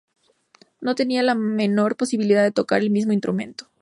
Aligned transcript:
No 0.79 0.95
tenía 0.95 1.21
la 1.21 1.35
menor 1.35 1.95
posibilidad 1.95 2.41
de 2.41 2.49
tocar 2.51 2.81
el 2.81 2.89
mismo 2.89 3.13
instrumento. 3.13 3.67